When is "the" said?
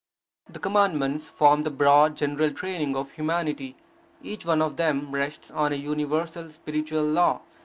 0.49-0.57, 1.61-1.69